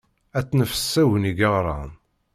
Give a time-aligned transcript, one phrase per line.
[0.37, 1.89] Ad tt-nefk s Agni Ggeɣran.